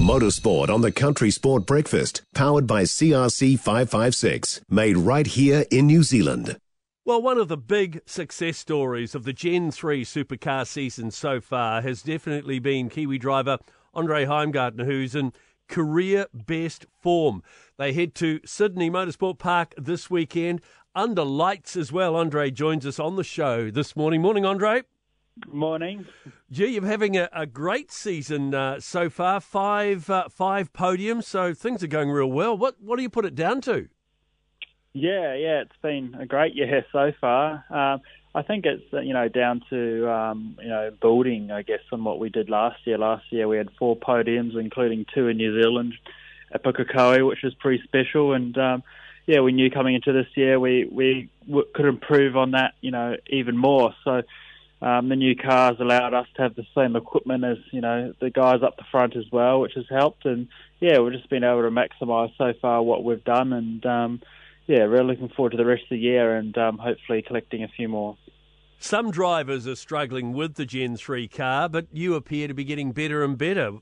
Motorsport 0.00 0.70
on 0.70 0.80
the 0.80 0.90
Country 0.90 1.30
Sport 1.30 1.66
Breakfast, 1.66 2.22
powered 2.34 2.66
by 2.66 2.84
CRC 2.84 3.58
556, 3.58 4.62
made 4.70 4.96
right 4.96 5.26
here 5.26 5.66
in 5.70 5.86
New 5.86 6.02
Zealand. 6.02 6.56
Well, 7.04 7.20
one 7.20 7.36
of 7.36 7.48
the 7.48 7.58
big 7.58 8.00
success 8.06 8.56
stories 8.56 9.14
of 9.14 9.24
the 9.24 9.34
Gen 9.34 9.70
3 9.70 10.04
supercar 10.04 10.66
season 10.66 11.10
so 11.10 11.38
far 11.40 11.82
has 11.82 12.02
definitely 12.02 12.58
been 12.58 12.88
Kiwi 12.88 13.18
driver 13.18 13.58
Andre 13.92 14.24
Heimgartner, 14.24 14.86
who's 14.86 15.14
in 15.14 15.34
career 15.68 16.26
best 16.32 16.86
form. 16.98 17.42
They 17.76 17.92
head 17.92 18.14
to 18.16 18.40
Sydney 18.44 18.90
Motorsport 18.90 19.38
Park 19.38 19.74
this 19.76 20.08
weekend 20.08 20.62
under 20.94 21.24
lights 21.24 21.76
as 21.76 21.92
well. 21.92 22.16
Andre 22.16 22.50
joins 22.50 22.86
us 22.86 22.98
on 22.98 23.16
the 23.16 23.24
show 23.24 23.70
this 23.70 23.94
morning. 23.94 24.22
Morning, 24.22 24.46
Andre. 24.46 24.82
Morning. 25.48 26.06
Gee, 26.50 26.66
you're 26.66 26.86
having 26.86 27.16
a, 27.16 27.28
a 27.32 27.46
great 27.46 27.90
season 27.90 28.54
uh, 28.54 28.80
so 28.80 29.08
far. 29.08 29.40
Five 29.40 30.08
uh, 30.10 30.28
five 30.28 30.72
podiums, 30.72 31.24
so 31.24 31.54
things 31.54 31.82
are 31.82 31.88
going 31.88 32.10
real 32.10 32.30
well. 32.30 32.56
What 32.56 32.76
what 32.80 32.96
do 32.96 33.02
you 33.02 33.10
put 33.10 33.24
it 33.24 33.34
down 33.34 33.60
to? 33.62 33.88
Yeah, 34.92 35.34
yeah, 35.34 35.60
it's 35.60 35.76
been 35.82 36.16
a 36.18 36.26
great 36.26 36.54
year 36.54 36.84
so 36.92 37.12
far. 37.20 37.64
Um, 37.70 38.00
I 38.34 38.42
think 38.42 38.64
it's 38.64 38.82
uh, 38.92 39.00
you 39.00 39.12
know 39.12 39.28
down 39.28 39.62
to 39.70 40.10
um, 40.10 40.56
you 40.62 40.68
know 40.68 40.90
building, 41.00 41.50
I 41.50 41.62
guess, 41.62 41.80
on 41.92 42.04
what 42.04 42.18
we 42.18 42.28
did 42.28 42.48
last 42.48 42.86
year. 42.86 42.98
Last 42.98 43.24
year 43.30 43.48
we 43.48 43.56
had 43.56 43.68
four 43.78 43.96
podiums, 43.96 44.58
including 44.58 45.06
two 45.14 45.28
in 45.28 45.36
New 45.36 45.60
Zealand 45.60 45.94
at 46.52 46.62
Pukekohe, 46.62 47.26
which 47.26 47.42
was 47.42 47.54
pretty 47.54 47.82
special. 47.84 48.32
And 48.32 48.56
um, 48.58 48.82
yeah, 49.26 49.40
we 49.40 49.52
knew 49.52 49.70
coming 49.70 49.94
into 49.94 50.12
this 50.12 50.28
year 50.34 50.58
we 50.60 50.88
we 50.90 51.28
could 51.74 51.86
improve 51.86 52.36
on 52.36 52.52
that, 52.52 52.74
you 52.80 52.90
know, 52.90 53.16
even 53.28 53.56
more. 53.56 53.94
So 54.04 54.22
um, 54.82 55.08
the 55.08 55.16
new 55.16 55.36
cars 55.36 55.76
allowed 55.80 56.14
us 56.14 56.26
to 56.36 56.42
have 56.42 56.54
the 56.54 56.66
same 56.74 56.96
equipment 56.96 57.44
as 57.44 57.58
you 57.70 57.80
know 57.80 58.14
the 58.20 58.30
guys 58.30 58.62
up 58.62 58.76
the 58.76 58.84
front 58.90 59.16
as 59.16 59.24
well, 59.30 59.60
which 59.60 59.74
has 59.74 59.84
helped. 59.90 60.24
And 60.24 60.48
yeah, 60.80 60.98
we've 60.98 61.12
just 61.12 61.28
been 61.28 61.44
able 61.44 61.62
to 61.62 61.70
maximise 61.70 62.32
so 62.38 62.52
far 62.60 62.82
what 62.82 63.04
we've 63.04 63.24
done, 63.24 63.52
and 63.52 63.84
um, 63.84 64.22
yeah, 64.66 64.82
really 64.82 65.08
looking 65.08 65.28
forward 65.28 65.50
to 65.50 65.56
the 65.56 65.66
rest 65.66 65.82
of 65.82 65.90
the 65.90 65.98
year 65.98 66.36
and 66.36 66.56
um, 66.56 66.78
hopefully 66.78 67.22
collecting 67.22 67.64
a 67.64 67.68
few 67.68 67.88
more. 67.88 68.16
Some 68.78 69.10
drivers 69.10 69.66
are 69.66 69.76
struggling 69.76 70.32
with 70.32 70.54
the 70.54 70.64
Gen 70.64 70.96
3 70.96 71.28
car, 71.28 71.68
but 71.68 71.86
you 71.92 72.14
appear 72.14 72.48
to 72.48 72.54
be 72.54 72.64
getting 72.64 72.92
better 72.92 73.22
and 73.22 73.36
better, 73.36 73.72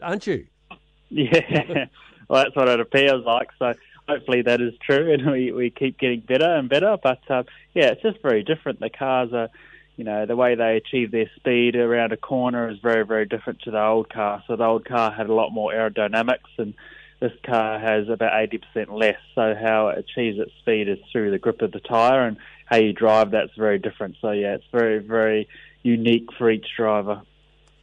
aren't 0.00 0.26
you? 0.26 0.46
Yeah, 1.14 1.84
well, 2.26 2.44
that's 2.44 2.56
what 2.56 2.70
it 2.70 2.80
appears 2.80 3.22
like. 3.26 3.48
So 3.58 3.74
hopefully 4.08 4.40
that 4.40 4.62
is 4.62 4.72
true, 4.80 5.12
and 5.12 5.30
we, 5.30 5.52
we 5.52 5.68
keep 5.68 5.98
getting 5.98 6.20
better 6.20 6.54
and 6.54 6.70
better. 6.70 6.96
But 7.02 7.20
uh, 7.28 7.42
yeah, 7.74 7.88
it's 7.88 8.00
just 8.00 8.22
very 8.22 8.42
different. 8.42 8.80
The 8.80 8.88
cars 8.88 9.30
are, 9.34 9.50
you 9.96 10.04
know, 10.04 10.26
the 10.26 10.36
way 10.36 10.54
they 10.54 10.76
achieve 10.76 11.10
their 11.10 11.30
speed 11.36 11.76
around 11.76 12.12
a 12.12 12.16
corner 12.16 12.70
is 12.70 12.78
very, 12.78 13.04
very 13.04 13.26
different 13.26 13.60
to 13.62 13.70
the 13.70 13.82
old 13.82 14.08
car. 14.08 14.42
So 14.46 14.56
the 14.56 14.64
old 14.64 14.84
car 14.84 15.12
had 15.12 15.28
a 15.28 15.34
lot 15.34 15.50
more 15.50 15.72
aerodynamics, 15.72 16.58
and 16.58 16.74
this 17.20 17.32
car 17.44 17.78
has 17.78 18.08
about 18.08 18.32
80% 18.32 18.90
less. 18.90 19.18
So 19.34 19.54
how 19.54 19.88
it 19.88 19.98
achieves 19.98 20.38
its 20.38 20.52
speed 20.60 20.88
is 20.88 20.98
through 21.10 21.30
the 21.30 21.38
grip 21.38 21.60
of 21.60 21.72
the 21.72 21.80
tyre, 21.80 22.26
and 22.26 22.38
how 22.66 22.78
you 22.78 22.92
drive 22.92 23.32
that's 23.32 23.54
very 23.56 23.78
different. 23.78 24.16
So 24.20 24.30
yeah, 24.30 24.54
it's 24.54 24.64
very, 24.72 24.98
very 24.98 25.48
unique 25.82 26.28
for 26.38 26.50
each 26.50 26.66
driver. 26.76 27.22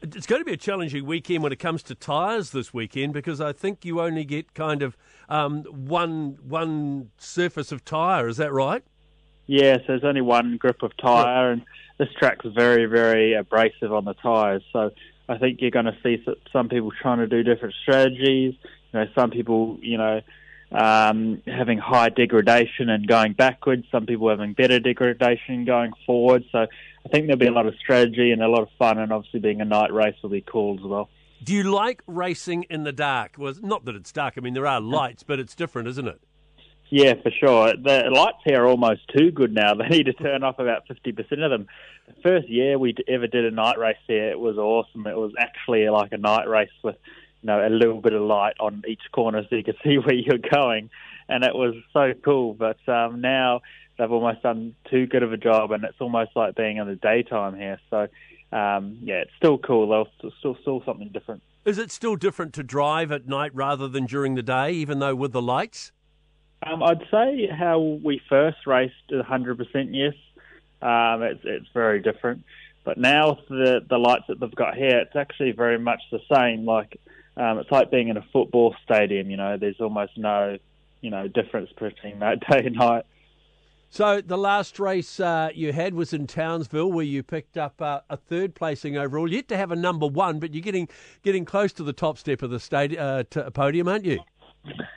It's 0.02 0.26
going 0.26 0.42
to 0.42 0.46
be 0.46 0.54
a 0.54 0.58
challenging 0.58 1.06
weekend 1.06 1.44
when 1.44 1.52
it 1.52 1.60
comes 1.60 1.84
to 1.84 1.96
tyres 1.96 2.52
this 2.52 2.74
weekend 2.74 3.12
because 3.12 3.42
I 3.42 3.52
think 3.52 3.84
you 3.84 4.00
only 4.00 4.24
get 4.24 4.54
kind 4.54 4.82
of 4.82 4.96
um, 5.28 5.64
one 5.66 6.38
one 6.42 7.12
surface 7.18 7.74
of 7.74 7.84
tyre. 7.84 8.30
Is 8.30 8.38
that 8.38 8.54
right? 8.54 8.82
Yes, 9.46 9.80
there's 9.88 10.04
only 10.04 10.22
one 10.22 10.58
grip 10.58 10.84
of 10.84 10.96
tyre, 10.96 11.52
and 11.52 11.64
this 12.00 12.10
track's 12.18 12.46
very, 12.46 12.86
very 12.86 13.34
abrasive 13.34 13.94
on 13.94 14.06
the 14.06 14.14
tyres. 14.14 14.64
So 14.74 14.92
I 15.28 15.38
think 15.38 15.62
you're 15.62 15.70
going 15.70 15.86
to 15.86 15.98
see 16.02 16.26
some 16.52 16.70
people 16.70 16.92
trying 17.00 17.20
to 17.20 17.28
do 17.28 17.44
different 17.44 17.76
strategies. 17.84 18.56
You 18.92 19.00
know, 19.00 19.06
some 19.14 19.30
people, 19.30 19.78
you 19.82 19.98
know, 19.98 20.22
um, 20.72 21.42
having 21.46 21.78
high 21.78 22.10
degradation 22.10 22.90
and 22.90 23.06
going 23.06 23.34
backwards. 23.34 23.86
Some 23.92 24.06
people 24.06 24.30
having 24.30 24.54
better 24.54 24.80
degradation 24.80 25.66
going 25.66 25.92
forward. 26.06 26.46
So 26.52 26.60
I 26.60 27.10
think 27.10 27.28
there'll 27.28 27.38
be 27.38 27.48
a 27.48 27.52
lot 27.52 27.66
of 27.66 27.76
strategy 27.76 28.32
and 28.32 28.42
a 28.42 28.48
lot 28.48 28.62
of 28.62 28.70
fun, 28.80 28.98
and 28.98 29.12
obviously 29.12 29.42
being 29.42 29.62
a 29.62 29.66
night 29.66 29.94
race 29.94 30.16
will 30.24 30.30
be 30.30 30.42
cool 30.42 30.80
as 30.80 30.86
well. 30.86 31.10
Do 31.44 31.54
you 31.54 31.64
like 31.64 32.02
racing 32.08 32.64
in 32.70 32.84
the 32.84 32.92
dark? 32.92 33.36
Well, 33.38 33.54
not 33.62 33.86
that 33.86 33.96
it's 33.96 34.12
dark. 34.12 34.36
I 34.38 34.42
mean, 34.42 34.54
there 34.54 34.68
are 34.68 34.82
lights, 34.82 35.24
but 35.24 35.40
it's 35.40 35.56
different, 35.56 35.88
isn't 35.90 36.08
it? 36.08 36.22
Yeah, 36.90 37.14
for 37.22 37.32
sure. 37.32 37.74
The 37.74 38.10
lights 38.12 38.40
here 38.46 38.64
are 38.64 38.68
almost 38.68 39.02
too 39.16 39.32
good 39.32 39.54
now. 39.54 39.74
They 39.80 39.90
need 39.90 40.06
to 40.08 40.14
turn 40.14 40.44
off 40.44 40.60
about 40.60 40.88
50% 40.88 41.18
of 41.44 41.52
them. 41.52 41.68
The 42.08 42.22
first 42.24 42.50
year 42.50 42.80
we 42.80 42.96
ever 43.08 43.28
did 43.28 43.46
a 43.46 43.52
night 43.52 43.78
race 43.78 43.98
here, 44.08 44.30
it 44.32 44.40
was 44.40 44.58
awesome. 44.58 45.06
It 45.06 45.16
was 45.16 45.32
actually 45.38 45.88
like 45.90 46.12
a 46.12 46.18
night 46.18 46.48
race 46.48 46.70
with 46.84 46.96
you 47.42 47.48
know, 47.48 47.66
a 47.66 47.70
little 47.70 48.02
bit 48.02 48.14
of 48.14 48.22
light 48.22 48.56
on 48.60 48.84
each 48.88 49.02
corner 49.12 49.44
so 49.50 49.56
you 49.56 49.64
could 49.64 49.78
see 49.84 49.98
where 49.98 50.16
you're 50.16 50.40
going. 50.52 50.90
And 51.28 51.44
it 51.44 51.54
was 51.54 51.76
so 51.94 52.14
cool. 52.26 52.54
But 52.54 52.80
um, 52.90 53.22
now 53.22 53.62
they've 53.98 54.12
almost 54.12 54.42
done 54.42 54.76
too 54.90 55.06
good 55.06 55.24
of 55.24 55.32
a 55.32 55.38
job, 55.38 55.72
and 55.72 55.84
it's 55.84 56.00
almost 56.00 56.32
like 56.36 56.56
being 56.56 56.78
in 56.78 56.88
the 56.88 56.96
daytime 56.96 57.56
here. 57.56 57.80
So, 57.90 58.08
um, 58.52 58.98
yeah, 59.04 59.22
it's 59.22 59.32
still 59.38 59.58
cool. 59.60 59.90
They'll 59.90 60.32
still, 60.40 60.58
still 60.62 60.84
something 60.86 61.10
different. 61.10 61.44
Is 61.66 61.78
it 61.78 61.92
still 61.92 62.16
different 62.16 62.54
to 62.54 62.64
drive 62.64 63.12
at 63.12 63.28
night 63.28 63.52
rather 63.54 63.88
than 63.88 64.06
during 64.06 64.36
the 64.36 64.42
day, 64.42 64.72
even 64.72 65.00
though 65.00 65.14
with 65.14 65.34
the 65.34 65.42
lights? 65.42 65.92
Um, 66.66 66.84
I'd 66.84 67.06
say 67.10 67.48
how 67.48 67.80
we 67.80 68.22
first 68.30 68.68
raced 68.68 68.94
100% 69.12 69.90
yes. 69.92 70.14
Um, 70.82 71.24
it's, 71.24 71.42
it's 71.44 71.68
very 71.74 72.02
different. 72.02 72.44
But 72.84 72.98
now 72.98 73.38
the 73.50 73.82
the 73.88 73.98
lights 73.98 74.26
that 74.30 74.40
they've 74.40 74.56
got 74.56 74.76
here, 74.76 75.00
it's 75.00 75.16
actually 75.16 75.52
very 75.52 75.78
much 75.78 76.02
the 76.12 76.22
same. 76.34 76.66
Like 76.66 77.00
um, 77.38 77.60
it's 77.60 77.72
like 77.72 77.92
being 77.92 78.08
in 78.08 78.18
a 78.18 78.26
football 78.34 78.76
stadium. 78.84 79.30
You 79.30 79.38
know, 79.38 79.58
there's 79.58 79.80
almost 79.80 80.18
no, 80.18 80.58
you 81.02 81.10
know, 81.10 81.28
difference 81.28 81.70
between 81.78 82.20
that 82.20 82.40
day 82.50 82.66
and 82.66 82.76
night. 82.76 83.06
So 83.92 84.22
the 84.22 84.38
last 84.38 84.80
race 84.80 85.20
uh, 85.20 85.50
you 85.54 85.74
had 85.74 85.96
was 85.96 86.14
in 86.14 86.28
Townsville, 86.28 86.92
where 86.92 87.06
you 87.06 87.24
picked 87.24 87.58
up 87.58 87.82
uh, 87.82 88.02
a 88.10 88.18
third 88.18 88.54
placing 88.54 88.98
overall. 88.98 89.28
You 89.28 89.38
yet 89.38 89.48
to 89.50 89.58
have 89.58 89.72
a 89.72 89.76
number 89.76 90.06
one, 90.06 90.40
but 90.40 90.54
you're 90.54 90.62
getting 90.62 90.88
getting 91.24 91.44
close 91.44 91.74
to 91.74 91.84
the 91.84 91.94
top 91.94 92.18
step 92.18 92.42
of 92.44 92.52
the 92.52 92.60
stadium 92.60 93.02
uh, 93.02 93.50
podium, 93.52 93.88
aren't 93.88 94.06
you? 94.06 94.20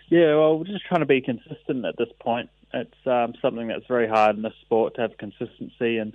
Yeah, 0.08 0.36
well, 0.36 0.58
we're 0.58 0.64
just 0.64 0.86
trying 0.86 1.00
to 1.00 1.06
be 1.06 1.20
consistent 1.20 1.84
at 1.84 1.96
this 1.96 2.10
point. 2.20 2.50
It's 2.74 3.06
um, 3.06 3.34
something 3.40 3.68
that's 3.68 3.86
very 3.86 4.08
hard 4.08 4.36
in 4.36 4.42
this 4.42 4.54
sport 4.62 4.94
to 4.94 5.02
have 5.02 5.16
consistency, 5.18 5.98
and 5.98 6.14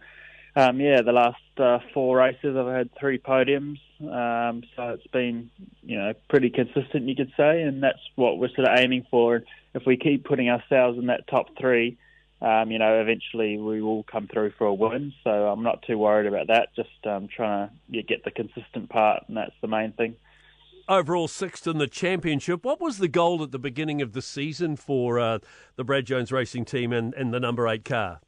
um, 0.56 0.80
yeah, 0.80 1.02
the 1.04 1.12
last 1.12 1.38
uh, 1.58 1.80
four 1.94 2.18
races 2.18 2.58
I've 2.58 2.74
had 2.74 2.90
three 3.00 3.20
podiums, 3.20 3.80
um, 4.02 4.64
so 4.76 4.90
it's 4.90 5.06
been 5.08 5.52
you 5.84 5.98
know 5.98 6.14
pretty 6.30 6.50
consistent, 6.50 7.08
you 7.08 7.16
could 7.16 7.32
say, 7.38 7.62
and 7.62 7.84
that's 7.84 8.00
what 8.16 8.40
we're 8.40 8.50
sort 8.50 8.68
of 8.68 8.78
aiming 8.80 9.06
for. 9.12 9.44
If 9.76 9.86
we 9.86 9.98
keep 9.98 10.26
putting 10.26 10.50
ourselves 10.50 10.98
in 10.98 11.08
that 11.08 11.28
top 11.28 11.50
three, 11.60 11.98
um, 12.42 12.72
you 12.72 12.80
know, 12.80 13.02
eventually 13.02 13.58
we 13.58 13.82
will 13.82 14.04
come 14.04 14.28
through 14.28 14.52
for 14.58 14.66
a 14.66 14.74
win. 14.74 15.14
So 15.24 15.30
I'm 15.30 15.64
not 15.64 15.84
too 15.84 15.98
worried 15.98 16.28
about 16.28 16.48
that. 16.48 16.76
Just 16.76 17.06
um, 17.06 17.28
trying 17.28 17.70
to 17.92 18.04
get 18.04 18.24
the 18.24 18.32
consistent 18.32 18.90
part, 18.90 19.24
and 19.28 19.38
that's 19.38 19.56
the 19.62 19.68
main 19.68 19.92
thing. 19.92 20.16
Overall 20.90 21.28
sixth 21.28 21.68
in 21.68 21.80
the 21.80 21.88
championship. 21.88 22.64
What 22.64 22.80
was 22.80 22.98
the 22.98 23.10
goal 23.10 23.44
at 23.44 23.52
the 23.52 23.60
beginning 23.60 24.02
of 24.02 24.14
the 24.14 24.22
season 24.22 24.78
for 24.78 25.20
uh, 25.20 25.40
the 25.76 25.84
Brad 25.84 26.06
Jones 26.06 26.32
Racing 26.32 26.64
team 26.64 26.94
and, 26.94 27.14
and 27.14 27.34
the 27.34 27.42
number 27.42 27.68
eight 27.68 27.84
car? 27.84 28.22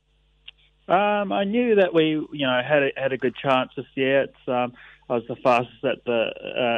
Um, 0.90 1.32
I 1.32 1.46
knew 1.46 1.76
that 1.76 1.94
we, 1.94 2.04
you 2.34 2.46
know, 2.46 2.62
had 2.68 2.84
a, 2.84 2.90
had 2.98 3.14
a 3.14 3.18
good 3.18 3.36
chance 3.36 3.72
this 3.78 3.86
year. 3.96 4.24
It's, 4.24 4.48
um, 4.48 4.74
I 5.10 5.14
was 5.14 5.24
the 5.30 5.38
fastest 5.38 5.86
at 5.86 6.04
the 6.06 6.32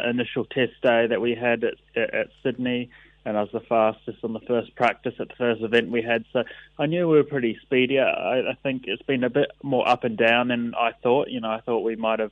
uh, 0.06 0.10
initial 0.10 0.46
test 0.46 0.74
day 0.84 1.08
that 1.08 1.20
we 1.20 1.34
had 1.34 1.64
at, 1.64 1.74
at, 1.96 2.14
at 2.14 2.28
Sydney, 2.44 2.92
and 3.26 3.36
I 3.36 3.42
was 3.42 3.52
the 3.52 3.62
fastest 3.62 4.20
on 4.24 4.34
the 4.34 4.40
first 4.42 4.76
practice 4.76 5.16
at 5.20 5.30
the 5.30 5.36
first 5.36 5.62
event 5.62 5.90
we 5.90 6.02
had. 6.02 6.26
So 6.32 6.44
I 6.78 6.86
knew 6.86 7.08
we 7.08 7.18
were 7.18 7.24
pretty 7.24 7.58
speedy. 7.64 8.00
I, 8.00 8.42
I 8.52 8.58
think 8.62 8.84
it's 8.86 9.02
been 9.02 9.24
a 9.24 9.30
bit 9.30 9.50
more 9.64 9.88
up 9.88 10.04
and 10.04 10.18
down 10.18 10.50
than 10.50 10.76
I 10.76 10.92
thought. 11.02 11.30
You 11.30 11.40
know, 11.40 11.50
I 11.50 11.62
thought 11.62 11.80
we 11.80 11.96
might 11.96 12.20
have 12.20 12.32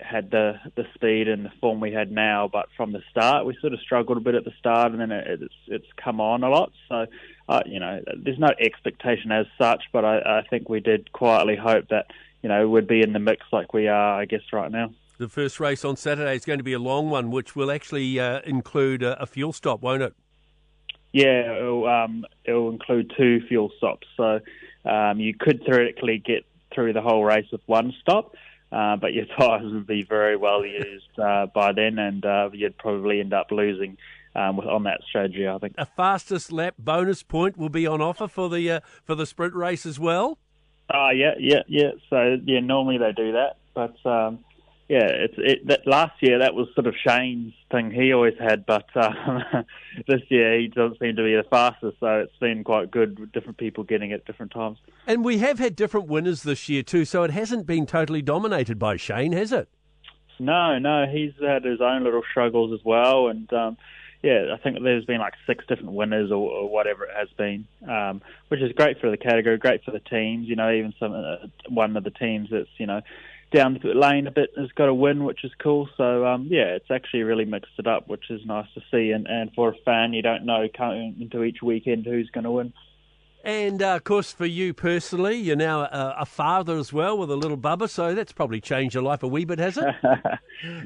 had 0.00 0.30
the 0.30 0.54
the 0.76 0.84
speed 0.94 1.28
and 1.28 1.44
the 1.44 1.52
form 1.60 1.80
we 1.80 1.92
had 1.92 2.10
now, 2.10 2.48
but 2.52 2.68
from 2.76 2.92
the 2.92 3.02
start 3.10 3.46
we 3.46 3.56
sort 3.60 3.72
of 3.72 3.80
struggled 3.80 4.18
a 4.18 4.20
bit 4.20 4.34
at 4.34 4.44
the 4.44 4.52
start, 4.58 4.92
and 4.92 5.00
then 5.00 5.10
it, 5.10 5.42
it's 5.42 5.54
it's 5.66 5.86
come 5.96 6.20
on 6.20 6.44
a 6.44 6.48
lot. 6.48 6.72
So, 6.88 7.06
uh, 7.48 7.60
you 7.66 7.80
know, 7.80 8.00
there's 8.16 8.38
no 8.38 8.50
expectation 8.60 9.32
as 9.32 9.46
such, 9.58 9.84
but 9.92 10.04
I, 10.04 10.18
I 10.18 10.46
think 10.48 10.68
we 10.68 10.80
did 10.80 11.12
quietly 11.12 11.56
hope 11.56 11.88
that 11.88 12.06
you 12.42 12.48
know 12.48 12.68
we'd 12.68 12.86
be 12.86 13.02
in 13.02 13.12
the 13.12 13.18
mix 13.18 13.44
like 13.52 13.72
we 13.72 13.88
are, 13.88 14.20
I 14.20 14.24
guess, 14.24 14.42
right 14.52 14.70
now. 14.70 14.92
The 15.18 15.28
first 15.28 15.60
race 15.60 15.84
on 15.84 15.96
Saturday 15.96 16.34
is 16.34 16.44
going 16.44 16.58
to 16.58 16.64
be 16.64 16.72
a 16.72 16.80
long 16.80 17.10
one, 17.10 17.30
which 17.30 17.54
will 17.54 17.70
actually 17.70 18.18
uh, 18.18 18.40
include 18.44 19.02
a, 19.02 19.22
a, 19.22 19.26
fuel 19.26 19.52
stop, 19.52 19.80
won't 19.80 20.02
it? 20.02 20.14
Yeah, 21.12 21.58
it'll, 21.58 21.86
um, 21.86 22.24
it'll 22.44 22.70
include 22.70 23.12
two 23.16 23.40
fuel 23.46 23.70
stops. 23.76 24.06
So 24.16 24.40
um, 24.84 25.20
you 25.20 25.34
could 25.38 25.62
theoretically 25.64 26.18
get 26.18 26.44
through 26.74 26.94
the 26.94 27.02
whole 27.02 27.22
race 27.22 27.46
with 27.52 27.60
one 27.66 27.94
stop. 28.00 28.34
Uh, 28.72 28.96
but 28.96 29.12
your 29.12 29.26
tyres 29.38 29.72
would 29.72 29.86
be 29.86 30.02
very 30.02 30.36
well 30.36 30.64
used 30.64 31.18
uh, 31.18 31.46
by 31.54 31.72
then, 31.72 31.98
and 31.98 32.24
uh, 32.24 32.48
you'd 32.52 32.78
probably 32.78 33.20
end 33.20 33.32
up 33.32 33.50
losing 33.50 33.98
um, 34.34 34.58
on 34.60 34.84
that 34.84 35.00
strategy. 35.08 35.46
I 35.46 35.58
think 35.58 35.74
a 35.76 35.86
fastest 35.86 36.50
lap 36.50 36.74
bonus 36.78 37.22
point 37.22 37.58
will 37.58 37.68
be 37.68 37.86
on 37.86 38.00
offer 38.00 38.26
for 38.26 38.48
the 38.48 38.70
uh, 38.70 38.80
for 39.04 39.14
the 39.14 39.26
sprint 39.26 39.54
race 39.54 39.84
as 39.84 40.00
well. 40.00 40.38
Uh 40.92 41.10
yeah, 41.10 41.34
yeah, 41.38 41.62
yeah. 41.68 41.92
So 42.10 42.38
yeah, 42.44 42.60
normally 42.60 42.98
they 42.98 43.12
do 43.12 43.32
that, 43.32 43.56
but 43.74 43.94
um, 44.04 44.40
yeah, 44.92 45.06
it's 45.06 45.34
it, 45.38 45.66
that 45.68 45.86
last 45.86 46.12
year 46.20 46.40
that 46.40 46.54
was 46.54 46.68
sort 46.74 46.86
of 46.86 46.94
Shane's 47.02 47.54
thing 47.70 47.90
he 47.90 48.12
always 48.12 48.34
had, 48.38 48.66
but 48.66 48.94
um, 48.94 49.42
this 50.06 50.20
year 50.28 50.60
he 50.60 50.68
doesn't 50.68 50.98
seem 50.98 51.16
to 51.16 51.24
be 51.24 51.34
the 51.34 51.46
fastest. 51.48 51.96
So 51.98 52.18
it's 52.18 52.36
been 52.40 52.62
quite 52.62 52.90
good 52.90 53.18
with 53.18 53.32
different 53.32 53.56
people 53.56 53.84
getting 53.84 54.10
it 54.10 54.16
at 54.16 54.26
different 54.26 54.52
times. 54.52 54.76
And 55.06 55.24
we 55.24 55.38
have 55.38 55.58
had 55.58 55.76
different 55.76 56.08
winners 56.08 56.42
this 56.42 56.68
year 56.68 56.82
too, 56.82 57.06
so 57.06 57.22
it 57.22 57.30
hasn't 57.30 57.66
been 57.66 57.86
totally 57.86 58.20
dominated 58.20 58.78
by 58.78 58.98
Shane, 58.98 59.32
has 59.32 59.50
it? 59.50 59.70
No, 60.38 60.78
no, 60.78 61.06
he's 61.10 61.32
had 61.40 61.64
his 61.64 61.80
own 61.80 62.04
little 62.04 62.22
struggles 62.30 62.78
as 62.78 62.84
well, 62.84 63.28
and 63.28 63.50
um, 63.54 63.78
yeah, 64.22 64.52
I 64.52 64.58
think 64.58 64.76
there's 64.82 65.06
been 65.06 65.20
like 65.20 65.34
six 65.46 65.64
different 65.66 65.92
winners 65.92 66.30
or, 66.30 66.50
or 66.50 66.68
whatever 66.68 67.04
it 67.04 67.16
has 67.16 67.28
been, 67.38 67.66
um, 67.88 68.20
which 68.48 68.60
is 68.60 68.72
great 68.72 69.00
for 69.00 69.10
the 69.10 69.16
category, 69.16 69.56
great 69.56 69.84
for 69.84 69.90
the 69.90 70.00
teams. 70.00 70.48
You 70.48 70.56
know, 70.56 70.70
even 70.70 70.92
some 71.00 71.12
uh, 71.14 71.46
one 71.68 71.96
of 71.96 72.04
the 72.04 72.10
teams 72.10 72.50
that's 72.50 72.68
you 72.76 72.86
know 72.86 73.00
down 73.52 73.78
the 73.82 73.94
lane 73.94 74.26
a 74.26 74.30
bit 74.30 74.50
has 74.56 74.70
got 74.72 74.88
a 74.88 74.94
win, 74.94 75.24
which 75.24 75.44
is 75.44 75.52
cool. 75.58 75.88
So 75.96 76.26
um, 76.26 76.46
yeah, 76.50 76.74
it's 76.74 76.90
actually 76.90 77.22
really 77.22 77.44
mixed 77.44 77.72
it 77.78 77.86
up, 77.86 78.08
which 78.08 78.30
is 78.30 78.44
nice 78.46 78.66
to 78.74 78.80
see. 78.90 79.10
And, 79.10 79.26
and 79.26 79.52
for 79.54 79.70
a 79.70 79.76
fan, 79.84 80.12
you 80.12 80.22
don't 80.22 80.44
know 80.44 80.68
coming 80.76 81.16
into 81.20 81.44
each 81.44 81.62
weekend 81.62 82.06
who's 82.06 82.30
going 82.30 82.44
to 82.44 82.50
win. 82.50 82.72
And 83.44 83.82
uh, 83.82 83.96
of 83.96 84.04
course, 84.04 84.32
for 84.32 84.46
you 84.46 84.72
personally, 84.72 85.36
you're 85.36 85.56
now 85.56 85.80
a, 85.80 86.14
a, 86.20 86.26
father 86.26 86.76
as 86.76 86.92
well 86.92 87.18
with 87.18 87.28
a 87.28 87.34
little 87.34 87.56
bubba, 87.56 87.90
so 87.90 88.14
that's 88.14 88.30
probably 88.30 88.60
changed 88.60 88.94
your 88.94 89.02
life 89.02 89.24
a 89.24 89.26
wee 89.26 89.44
bit, 89.44 89.58
has 89.58 89.76
it? 89.76 89.84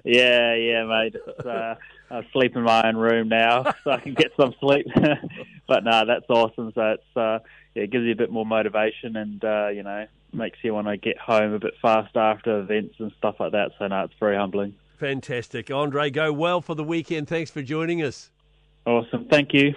yeah, 0.04 0.54
yeah, 0.54 0.84
mate. 0.86 1.16
Uh, 1.44 1.74
I 2.10 2.26
sleep 2.32 2.56
in 2.56 2.62
my 2.62 2.88
own 2.88 2.96
room 2.96 3.28
now, 3.28 3.64
so 3.84 3.90
I 3.90 3.98
can 3.98 4.14
get 4.14 4.32
some 4.40 4.54
sleep. 4.58 4.86
but 5.68 5.84
no, 5.84 6.06
that's 6.06 6.24
awesome. 6.30 6.72
So 6.74 6.92
it's 6.92 7.16
uh, 7.16 7.40
yeah, 7.76 7.82
it 7.82 7.90
gives 7.90 8.04
you 8.04 8.12
a 8.12 8.16
bit 8.16 8.30
more 8.32 8.46
motivation, 8.46 9.16
and 9.16 9.44
uh, 9.44 9.68
you 9.68 9.82
know, 9.82 10.06
makes 10.32 10.58
you 10.62 10.72
want 10.72 10.86
to 10.88 10.96
get 10.96 11.18
home 11.18 11.52
a 11.52 11.58
bit 11.58 11.74
faster 11.80 12.18
after 12.18 12.58
events 12.58 12.94
and 12.98 13.12
stuff 13.18 13.36
like 13.38 13.52
that. 13.52 13.72
So 13.78 13.86
no, 13.86 14.04
it's 14.04 14.14
very 14.18 14.36
humbling. 14.36 14.74
Fantastic, 14.98 15.70
Andre. 15.70 16.10
Go 16.10 16.32
well 16.32 16.62
for 16.62 16.74
the 16.74 16.84
weekend. 16.84 17.28
Thanks 17.28 17.50
for 17.50 17.62
joining 17.62 18.02
us. 18.02 18.30
Awesome. 18.86 19.26
Thank 19.26 19.52
you. 19.52 19.74